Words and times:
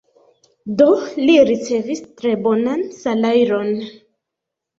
Do 0.79 0.87
li 1.27 1.35
ricevis 1.49 2.01
tre 2.23 2.33
bonan 2.47 2.83
salajron. 3.03 3.71